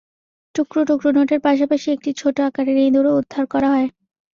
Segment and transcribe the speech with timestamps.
[0.55, 3.87] টুকরো টুকরো নোটের পাশাপাশি একটি ছোট আকারের ইঁদুরও উদ্ধার করা হয়।